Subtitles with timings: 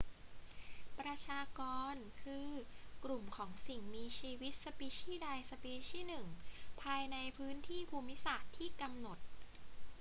[0.99, 1.61] ประชาก
[1.93, 2.47] ร คือ
[3.03, 6.27] กลุ่มของสิ่งมีชีวิตสปีชี่ใดสปีชี่หนึ่ง
[6.81, 9.17] ภายในพื้นที่ภูมิศาสตร์ที่กำหนด